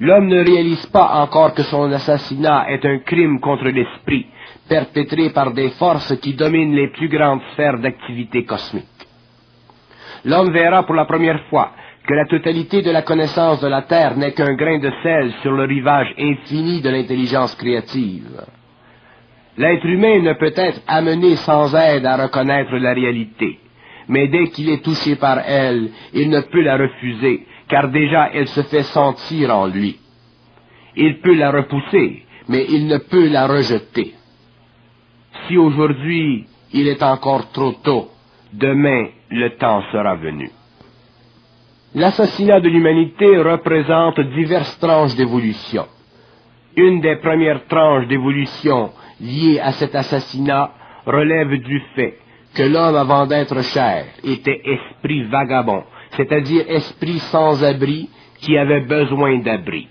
[0.00, 4.26] L'homme ne réalise pas encore que son assassinat est un crime contre l'esprit,
[4.68, 8.84] perpétré par des forces qui dominent les plus grandes sphères d'activité cosmique.
[10.24, 11.70] L'homme verra pour la première fois
[12.06, 15.52] que la totalité de la connaissance de la Terre n'est qu'un grain de sel sur
[15.52, 18.42] le rivage infini de l'intelligence créative.
[19.56, 23.60] L'être humain ne peut être amené sans aide à reconnaître la réalité,
[24.08, 28.48] mais dès qu'il est touché par elle, il ne peut la refuser, car déjà elle
[28.48, 29.98] se fait sentir en lui.
[30.96, 34.14] Il peut la repousser, mais il ne peut la rejeter.
[35.46, 38.10] Si aujourd'hui il est encore trop tôt,
[38.52, 40.50] demain le temps sera venu.
[41.94, 45.86] L'assassinat de l'humanité représente diverses tranches d'évolution.
[46.76, 50.72] Une des premières tranches d'évolution liées à cet assassinat
[51.06, 52.18] relève du fait
[52.54, 55.84] que l'homme avant d'être chair était esprit vagabond,
[56.16, 58.08] c'est-à-dire esprit sans abri
[58.40, 59.88] qui avait besoin d'abri.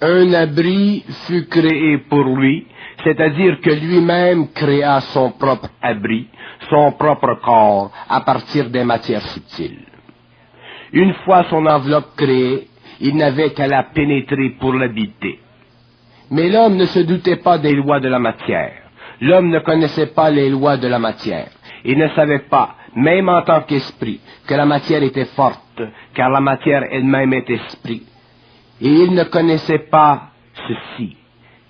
[0.00, 2.66] Un abri fut créé pour lui,
[3.04, 6.28] c'est-à-dire que lui-même créa son propre abri,
[6.70, 9.84] son propre corps à partir des matières subtiles.
[10.92, 12.68] Une fois son enveloppe créée,
[13.00, 15.40] il n'avait qu'à la pénétrer pour l'habiter.
[16.30, 18.72] Mais l'homme ne se doutait pas des lois de la matière.
[19.20, 21.48] L'homme ne connaissait pas les lois de la matière.
[21.84, 25.82] Il ne savait pas, même en tant qu'esprit, que la matière était forte,
[26.14, 28.02] car la matière elle-même est esprit.
[28.80, 30.30] Et il ne connaissait pas
[30.66, 31.16] ceci,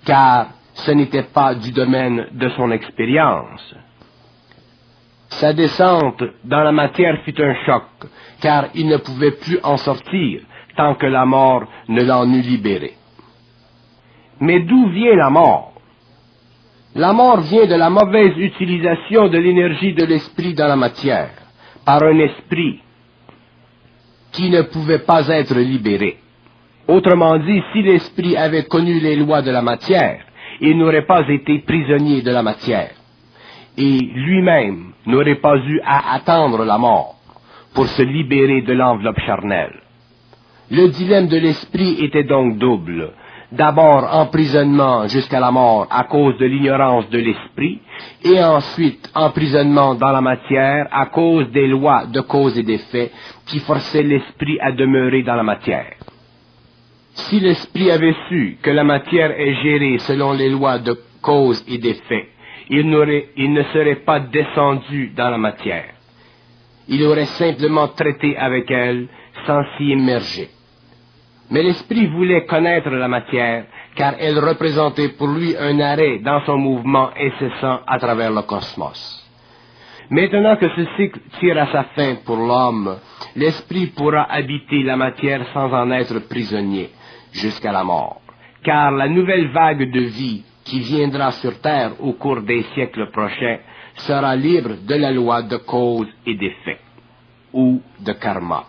[0.05, 3.75] car ce n'était pas du domaine de son expérience.
[5.29, 7.83] Sa descente dans la matière fut un choc,
[8.41, 10.41] car il ne pouvait plus en sortir
[10.75, 12.93] tant que la mort ne l'en eût libéré.
[14.39, 15.68] Mais d'où vient la mort?
[16.95, 21.29] La mort vient de la mauvaise utilisation de l'énergie de l'esprit dans la matière,
[21.85, 22.79] par un esprit
[24.31, 26.17] qui ne pouvait pas être libéré.
[26.87, 30.25] Autrement dit, si l'esprit avait connu les lois de la matière,
[30.61, 32.91] il n'aurait pas été prisonnier de la matière,
[33.77, 37.15] et lui-même n'aurait pas eu à attendre la mort
[37.75, 39.79] pour se libérer de l'enveloppe charnelle.
[40.71, 43.11] Le dilemme de l'esprit était donc double.
[43.51, 47.79] D'abord emprisonnement jusqu'à la mort à cause de l'ignorance de l'esprit,
[48.23, 53.11] et ensuite emprisonnement dans la matière à cause des lois de cause et d'effet
[53.47, 55.93] qui forçaient l'esprit à demeurer dans la matière.
[57.13, 61.79] Si l'esprit avait su que la matière est gérée selon les lois de cause et
[61.79, 62.29] d'effet,
[62.69, 62.85] il,
[63.35, 65.95] il ne serait pas descendu dans la matière
[66.89, 69.07] il aurait simplement traité avec elle
[69.45, 70.49] sans s'y immerger.
[71.51, 73.65] Mais l'esprit voulait connaître la matière,
[73.95, 79.25] car elle représentait pour lui un arrêt dans son mouvement incessant à travers le cosmos.
[80.11, 82.97] Maintenant que ce cycle tire à sa fin pour l'homme,
[83.35, 86.89] l'esprit pourra habiter la matière sans en être prisonnier
[87.31, 88.21] jusqu'à la mort,
[88.63, 93.59] car la nouvelle vague de vie qui viendra sur Terre au cours des siècles prochains
[93.95, 96.79] sera libre de la loi de cause et d'effet,
[97.53, 98.65] ou de karma.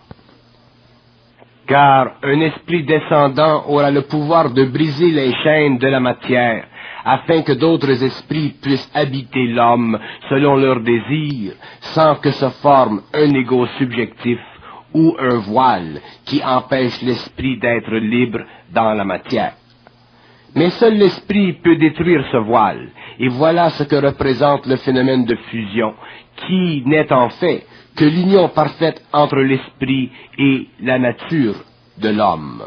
[1.71, 6.65] Car un esprit descendant aura le pouvoir de briser les chaînes de la matière,
[7.05, 13.33] afin que d'autres esprits puissent habiter l'homme selon leurs désirs, sans que se forme un
[13.35, 14.39] égo subjectif
[14.93, 18.41] ou un voile qui empêche l'esprit d'être libre
[18.73, 19.53] dans la matière.
[20.55, 22.89] Mais seul l'esprit peut détruire ce voile,
[23.19, 25.93] et voilà ce que représente le phénomène de fusion,
[26.35, 31.55] qui n'est en fait que l'union parfaite entre l'esprit et la nature
[31.97, 32.63] de l'homme.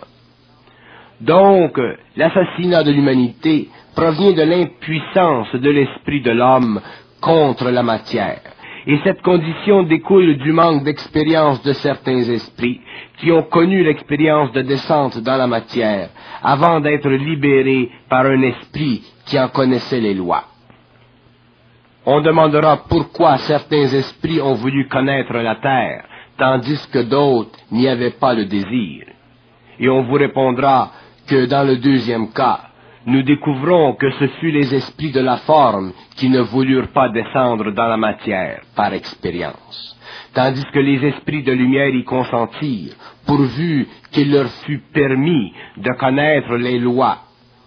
[1.21, 1.79] Donc,
[2.17, 6.81] l'assassinat de l'humanité provient de l'impuissance de l'esprit de l'homme
[7.21, 8.54] contre la matière.
[8.87, 12.81] Et cette condition découle du manque d'expérience de certains esprits
[13.19, 16.11] qui ont connu l'expérience de descente dans la matière
[16.43, 20.45] avant d'être libérés par un esprit qui en connaissait les lois.
[22.05, 26.05] On demandera pourquoi certains esprits ont voulu connaître la terre,
[26.37, 29.07] tandis que d'autres n'y avaient pas le désir.
[29.79, 30.91] Et on vous répondra
[31.27, 32.61] que dans le deuxième cas,
[33.07, 37.71] nous découvrons que ce fut les esprits de la forme qui ne voulurent pas descendre
[37.73, 39.97] dans la matière par expérience,
[40.33, 42.95] tandis que les esprits de lumière y consentirent,
[43.27, 47.19] pourvu qu'il leur fût permis de connaître les lois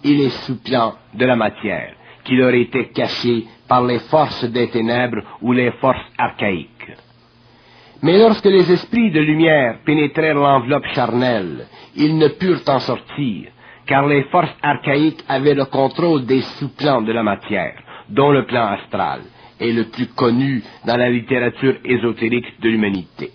[0.03, 1.93] et les sous-plans de la matière,
[2.23, 6.71] qui leur étaient cachés par les forces des ténèbres ou les forces archaïques.
[8.01, 13.49] Mais lorsque les esprits de lumière pénétrèrent l'enveloppe charnelle, ils ne purent en sortir,
[13.87, 17.75] car les forces archaïques avaient le contrôle des sous-plans de la matière,
[18.09, 19.21] dont le plan astral
[19.59, 23.31] est le plus connu dans la littérature ésotérique de l'humanité.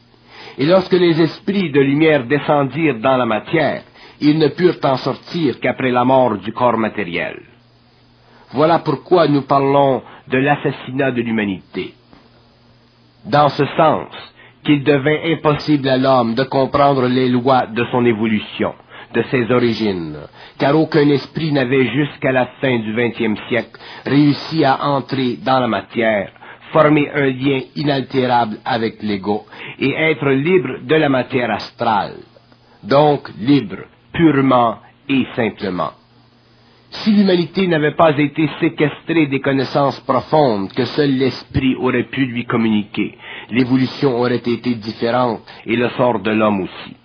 [0.58, 3.82] Et lorsque les esprits de lumière descendirent dans la matière,
[4.20, 7.40] ils ne purent en sortir qu'après la mort du corps matériel.
[8.52, 11.94] Voilà pourquoi nous parlons de l'assassinat de l'humanité.
[13.24, 14.08] Dans ce sens,
[14.64, 18.74] qu'il devint impossible à l'homme de comprendre les lois de son évolution,
[19.14, 20.16] de ses origines,
[20.58, 25.68] car aucun esprit n'avait jusqu'à la fin du vingtième siècle réussi à entrer dans la
[25.68, 26.32] matière,
[26.72, 29.44] former un lien inaltérable avec l'ego
[29.78, 32.16] et être libre de la matière astrale,
[32.82, 34.78] donc libre purement
[35.08, 35.92] et simplement.
[36.90, 42.44] Si l'humanité n'avait pas été séquestrée des connaissances profondes que seul l'esprit aurait pu lui
[42.44, 43.16] communiquer,
[43.50, 46.96] l'évolution aurait été différente et le sort de l'homme aussi.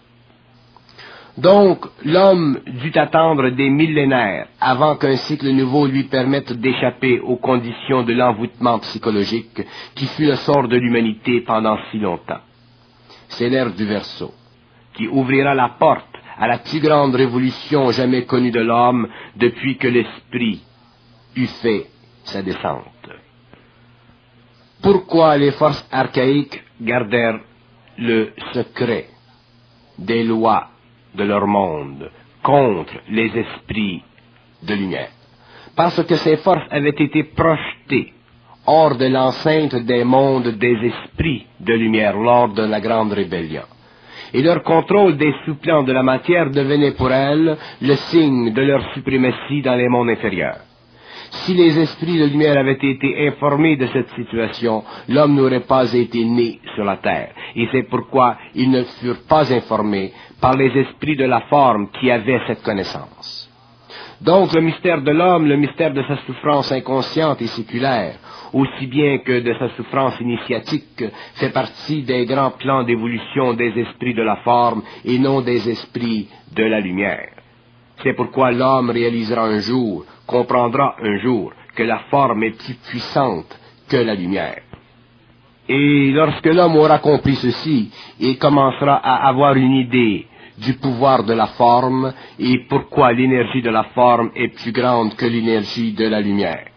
[1.38, 8.01] Donc, l'homme dut attendre des millénaires avant qu'un cycle nouveau lui permette d'échapper aux conditions
[8.01, 9.62] de l'envoûtement psychologique
[9.94, 12.42] qui fut le sort de l'humanité pendant si longtemps.
[13.30, 14.34] C'est l'ère du Verseau,
[14.95, 16.07] qui ouvrira la porte
[16.39, 20.63] à la plus grande révolution jamais connue de l'homme depuis que l'esprit
[21.36, 21.86] eut fait
[22.24, 22.83] sa descente.
[24.81, 27.42] Pourquoi les forces archaïques gardèrent
[28.00, 29.07] le secret
[30.00, 30.69] des lois
[31.15, 32.09] de leur monde
[32.44, 34.04] contre les esprits
[34.63, 35.09] de lumière.
[35.75, 38.13] Parce que ces forces avaient été projetées
[38.65, 43.63] hors de l'enceinte des mondes des esprits de lumière lors de la grande rébellion.
[44.33, 48.94] Et leur contrôle des sous-plans de la matière devenait pour elles le signe de leur
[48.94, 50.59] suprématie dans les mondes inférieurs.
[51.30, 56.24] Si les esprits de lumière avaient été informés de cette situation, l'homme n'aurait pas été
[56.24, 57.31] né sur la terre.
[57.56, 62.12] Et c'est pourquoi ils ne furent pas informés par les esprits de la forme qui
[62.12, 63.50] avaient cette connaissance.
[64.22, 68.16] Donc le mystère de l'homme, le mystère de sa souffrance inconsciente et séculaire,
[68.54, 71.04] aussi bien que de sa souffrance initiatique,
[71.36, 76.28] fait partie des grands plans d'évolution des esprits de la forme et non des esprits
[76.51, 77.30] de la lumière.
[78.04, 83.60] C'est pourquoi l'homme réalisera un jour, comprendra un jour, que la forme est plus puissante
[83.88, 84.67] que la lumière.
[85.69, 90.25] Et lorsque l'homme aura compris ceci, il commencera à avoir une idée
[90.58, 95.25] du pouvoir de la forme et pourquoi l'énergie de la forme est plus grande que
[95.25, 96.68] l'énergie de la lumière.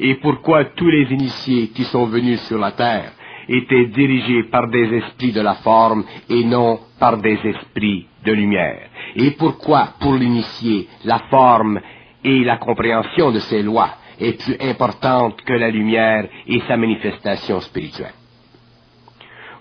[0.00, 3.12] Et pourquoi tous les initiés qui sont venus sur la terre
[3.48, 8.88] étaient dirigés par des esprits de la forme et non par des esprits de lumière.
[9.16, 11.80] Et pourquoi, pour l'initié, la forme
[12.24, 17.60] et la compréhension de ces lois est plus importante que la lumière et sa manifestation
[17.60, 18.23] spirituelle.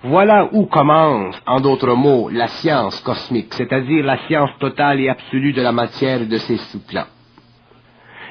[0.06, 5.54] Voilà où commence, en d'autres mots, la science cosmique, c'est-à-dire la science totale et absolue
[5.54, 7.06] de la matière et de ses sous-plans.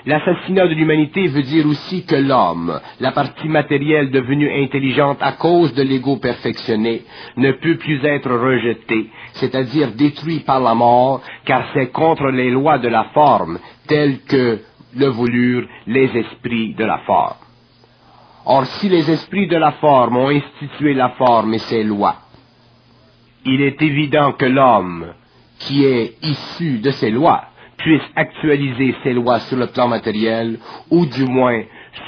[0.05, 5.73] L'assassinat de l'humanité veut dire aussi que l'homme, la partie matérielle devenue intelligente à cause
[5.73, 7.05] de l'ego perfectionné,
[7.39, 12.79] ne peut plus être rejeté, c'est-à-dire détruit par la mort, car c'est contre les lois
[12.81, 14.59] de la forme, telles que
[14.95, 17.37] le voulurent les esprits de la forme.
[18.45, 22.17] Or, si les esprits de la forme ont institué la forme et ses lois,
[23.45, 25.07] il est évident que l'homme,
[25.59, 27.45] qui est issu de ces lois,
[27.77, 30.59] puisse actualiser ces lois sur le plan matériel,
[30.91, 31.63] ou du moins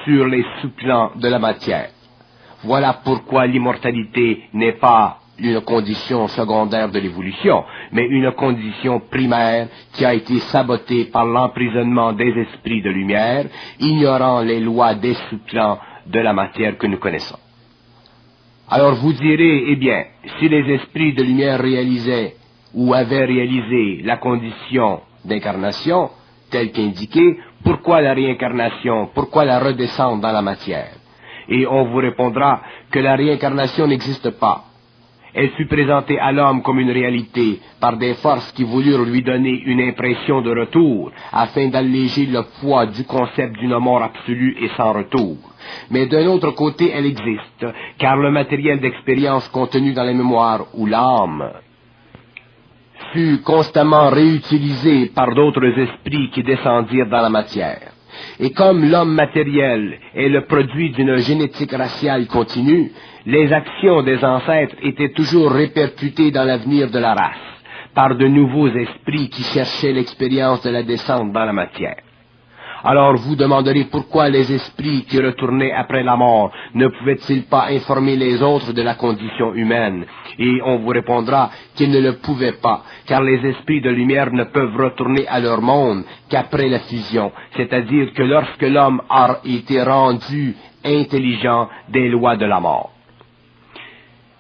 [0.05, 1.91] sur les sous-plans de la matière.
[2.63, 10.05] Voilà pourquoi l'immortalité n'est pas une condition secondaire de l'évolution, mais une condition primaire qui
[10.05, 13.47] a été sabotée par l'emprisonnement des esprits de lumière,
[13.81, 17.39] ignorant les lois des sous-plans de la matière que nous connaissons.
[18.69, 20.05] Alors vous direz, eh bien,
[20.39, 22.37] si les esprits de lumière réalisaient
[22.73, 26.11] ou avaient réalisé la condition d'incarnation,
[26.51, 30.93] telle qu'indiquée, pourquoi la réincarnation, pourquoi la redescente dans la matière?
[31.49, 34.65] Et on vous répondra que la réincarnation n'existe pas.
[35.35, 39.63] Elle fut présentée à l'homme comme une réalité par des forces qui voulurent lui donner
[39.67, 44.93] une impression de retour afin d'alléger le poids du concept d'une mort absolue et sans
[44.93, 45.37] retour.
[45.91, 47.67] Mais d'un autre côté, elle existe,
[47.99, 51.51] car le matériel d'expérience contenu dans la mémoire ou l'âme
[53.13, 57.93] fut constamment réutilisé par d'autres esprits qui descendirent dans la matière.
[58.39, 62.93] Et comme l'homme matériel est le produit d'une génétique raciale continue,
[63.27, 67.55] les actions des ancêtres étaient toujours répercutées dans l'avenir de la race
[67.95, 71.97] par de nouveaux esprits qui cherchaient l'expérience de la descente dans la matière.
[72.87, 78.15] Alors vous demanderez pourquoi les esprits qui retournaient après la mort ne pouvaient-ils pas informer
[78.17, 80.05] les autres de la condition humaine?
[80.39, 84.45] Et on vous répondra qu'ils ne le pouvaient pas, car les esprits de lumière ne
[84.45, 90.55] peuvent retourner à leur monde qu'après la fusion, c'est-à-dire que lorsque l'homme a été rendu
[90.85, 92.94] intelligent des lois de la mort.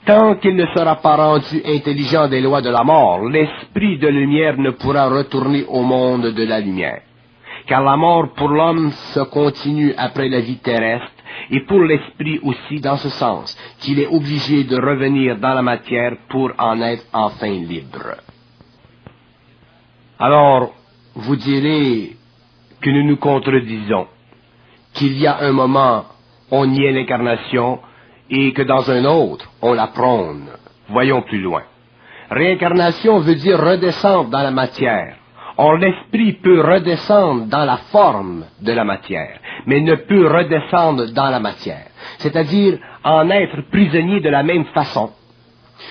[0.04, 4.58] Tant qu'il ne sera pas rendu intelligent des lois de la mort, l'esprit de lumière
[4.58, 7.00] ne pourra retourner au monde de la lumière.
[7.66, 11.10] Car la mort pour l'homme se continue après la vie terrestre,
[11.50, 16.16] et pour l'esprit aussi dans ce sens, qu'il est obligé de revenir dans la matière
[16.28, 18.16] pour en être enfin libre.
[20.18, 20.74] Alors,
[21.14, 22.16] vous direz
[22.80, 24.06] que nous nous contredisons,
[24.92, 26.04] qu'il y a un moment,
[26.50, 27.78] on y est l'incarnation,
[28.30, 30.48] et que dans un autre, on la prône.
[30.88, 31.62] Voyons plus loin.
[32.30, 35.16] Réincarnation veut dire redescendre dans la matière.
[35.56, 41.30] Or, l'esprit peut redescendre dans la forme de la matière, mais ne peut redescendre dans
[41.30, 41.86] la matière,
[42.18, 45.10] c'est-à-dire en être prisonnier de la même façon.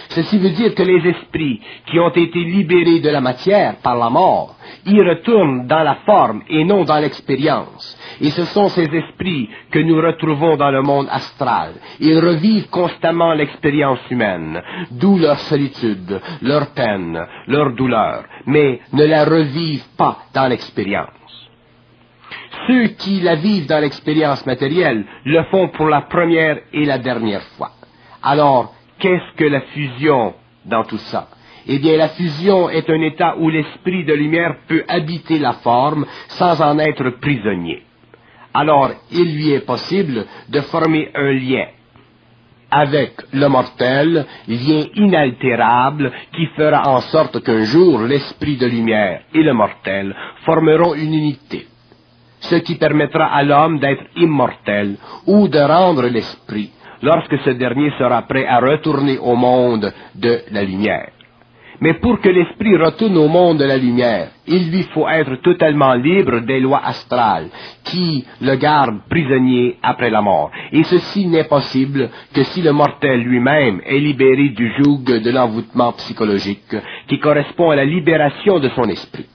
[0.09, 4.09] Ceci veut dire que les esprits qui ont été libérés de la matière par la
[4.09, 7.97] mort y retournent dans la forme et non dans l'expérience.
[8.22, 11.74] Et ce sont ces esprits que nous retrouvons dans le monde astral.
[12.00, 19.25] Ils revivent constamment l'expérience humaine, d'où leur solitude, leur peine, leur douleur, mais ne la
[19.25, 21.10] revivent pas dans l'expérience.
[22.67, 27.43] Ceux qui la vivent dans l'expérience matérielle le font pour la première et la dernière
[27.58, 27.72] fois.
[28.22, 30.34] Alors, qu'est-ce que la fusion
[30.65, 31.27] dans tout ça?
[31.67, 36.05] Eh bien, la fusion est un état où l'esprit de lumière peut habiter la forme
[36.29, 37.84] sans en être prisonnier.
[38.53, 41.65] Alors, il lui est possible de former un lien
[42.74, 49.43] avec le mortel, lien inaltérable qui fera en sorte qu'un jour l'esprit de lumière et
[49.43, 51.67] le mortel formeront une unité,
[52.39, 56.72] ce qui permettra à l'homme d'être immortel ou de rendre l'esprit
[57.03, 61.12] lorsque ce dernier sera prêt à retourner au monde de la lumière.
[61.82, 65.94] Mais pour que l'esprit retourne au monde de la lumière, il lui faut être totalement
[65.94, 67.50] libre des lois astrales
[67.84, 70.51] qui le gardent prisonnier après la mort.
[70.72, 75.94] Et ceci n'est possible que si le mortel lui-même est libéré du joug de l'envoûtement
[75.94, 76.75] psychologique
[77.08, 79.25] qui correspond à la libération de son esprit.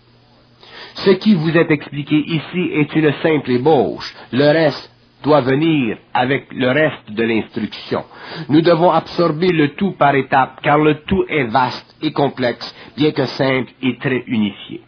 [0.94, 4.14] Ce qui vous est expliqué ici est une simple ébauche.
[4.32, 4.90] Le reste
[5.22, 8.04] doit venir avec le reste de l'instruction.
[8.48, 13.12] Nous devons absorber le tout par étapes, car le tout est vaste et complexe, bien
[13.12, 14.82] que simple et très unifié.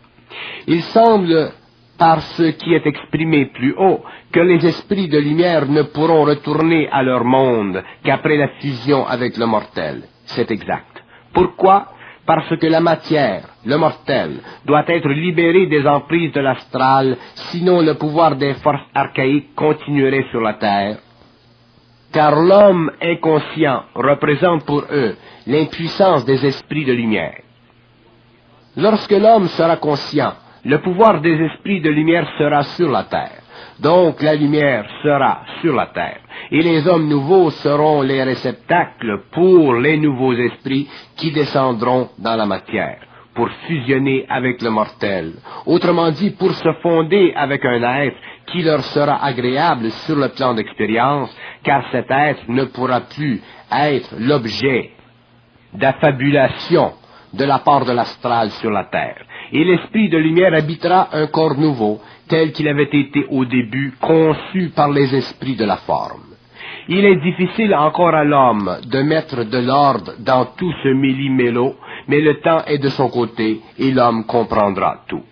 [0.67, 1.53] Il semble,
[1.99, 6.89] par ce qui est exprimé plus haut, que les esprits de lumière ne pourront retourner
[6.91, 10.03] à leur monde qu'après la fusion avec le mortel.
[10.25, 11.03] C'est exact.
[11.33, 11.89] Pourquoi
[12.27, 17.17] parce que la matière, le mortel, doit être libéré des emprises de l'astral,
[17.51, 20.99] sinon le pouvoir des forces archaïques continuerait sur la terre.
[22.13, 27.41] Car l'homme inconscient représente pour eux l'impuissance des esprits de lumière.
[28.77, 30.35] Lorsque l'homme sera conscient,
[30.65, 33.43] le pouvoir des esprits de lumière sera sur la terre.
[33.79, 39.75] Donc la lumière sera sur la terre et les hommes nouveaux seront les réceptacles pour
[39.75, 42.99] les nouveaux esprits qui descendront dans la matière,
[43.35, 45.33] pour fusionner avec le mortel,
[45.67, 50.55] autrement dit pour se fonder avec un être qui leur sera agréable sur le plan
[50.55, 53.41] d'expérience, car cet être ne pourra plus
[53.71, 54.91] être l'objet
[55.73, 56.93] d'affabulation
[57.33, 59.25] de la part de l'astral sur la terre.
[59.53, 64.71] Et l'esprit de lumière habitera un corps nouveau, tel qu'il avait été au début conçu
[64.75, 66.31] par les esprits de la forme.
[66.89, 71.75] Il est difficile encore à l'homme de mettre de l'ordre dans tout ce méli-mélo,
[72.09, 75.23] mais le temps est de son côté et l'homme comprendra tout.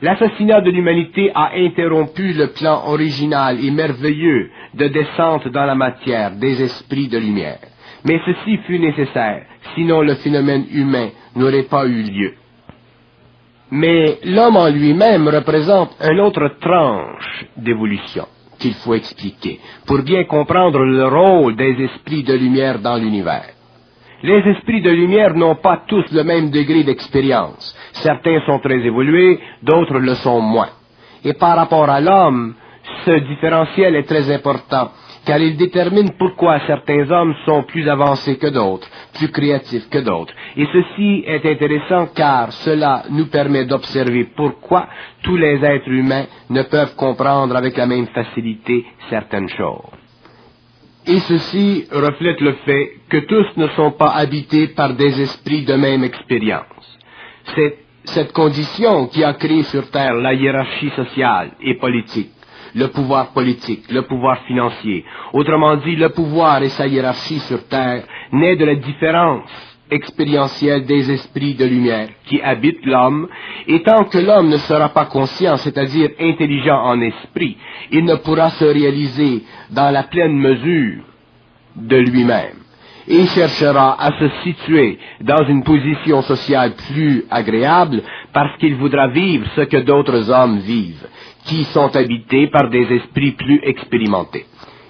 [0.00, 6.36] L'assassinat de l'humanité a interrompu le plan original et merveilleux de descente dans la matière
[6.36, 7.58] des esprits de lumière.
[8.04, 12.34] Mais ceci fut nécessaire, sinon le phénomène humain n'aurait pas eu lieu.
[13.70, 18.26] Mais l'homme en lui-même représente une autre tranche d'évolution
[18.58, 23.50] qu'il faut expliquer, pour bien comprendre le rôle des esprits de lumière dans l'univers.
[24.22, 27.76] Les esprits de lumière n'ont pas tous le même degré d'expérience.
[27.92, 30.70] Certains sont très évolués, d'autres le sont moins.
[31.24, 32.54] Et par rapport à l'homme,
[33.04, 34.90] ce différentiel est très important
[35.28, 40.32] car il détermine pourquoi certains hommes sont plus avancés que d'autres, plus créatifs que d'autres.
[40.56, 44.88] Et ceci est intéressant car cela nous permet d'observer pourquoi
[45.22, 49.98] tous les êtres humains ne peuvent comprendre avec la même facilité certaines choses.
[51.06, 55.74] Et ceci reflète le fait que tous ne sont pas habités par des esprits de
[55.74, 56.98] même expérience.
[57.54, 62.32] C'est cette condition qui a créé sur Terre la hiérarchie sociale et politique
[62.74, 65.04] le pouvoir politique, le pouvoir financier.
[65.32, 71.10] Autrement dit, le pouvoir et sa hiérarchie sur Terre naît de la différence expérientielle des
[71.10, 73.28] esprits de lumière qui habitent l'homme,
[73.66, 77.56] et tant que l'homme ne sera pas conscient, c'est-à-dire intelligent en esprit,
[77.90, 81.02] il ne pourra se réaliser dans la pleine mesure
[81.76, 82.58] de lui-même.
[83.08, 88.02] et cherchera à se situer dans une position sociale plus agréable
[88.32, 91.08] parce qu'il voudra vivre ce que d'autres hommes vivent,
[91.46, 94.44] qui sont habités par des esprits plus expérimentés.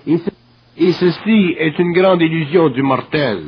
[0.06, 3.38] Et ceci est une grande illusion du mortel,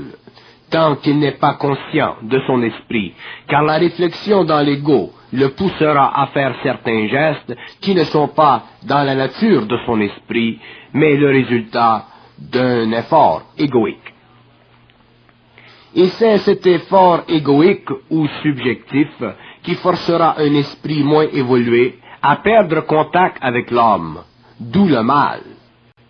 [0.70, 3.12] tant qu'il n'est pas conscient de son esprit,
[3.48, 8.64] car la réflexion dans l'ego le poussera à faire certains gestes qui ne sont pas
[8.84, 10.58] dans la nature de son esprit,
[10.92, 12.06] mais le résultat
[12.38, 14.14] d'un effort égoïque.
[15.94, 19.08] Et c'est cet effort égoïque ou subjectif
[19.62, 24.20] qui forcera un esprit moins évolué à perdre contact avec l'homme,
[24.58, 25.40] d'où le mal.